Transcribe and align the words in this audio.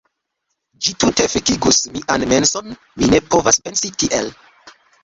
Ĝi 0.85 0.93
tute 1.03 1.27
fekigus 1.33 1.79
mian 1.99 2.27
menson, 2.35 2.75
mi 2.99 3.13
ne 3.15 3.25
povas 3.33 3.65
pensi 3.69 3.97
tiel. 4.03 4.35